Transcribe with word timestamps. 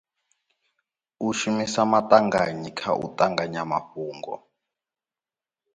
U 1.25 1.29
shumisa 1.37 1.81
maṱanganyi 1.91 2.69
kha 2.79 2.91
u 3.03 3.05
ṱanganya 3.17 3.63
mafhungo. 3.71 4.35